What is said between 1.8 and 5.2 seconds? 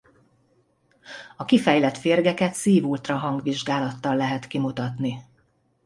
férgeket szív ultrahang vizsgálattal lehet kimutatni.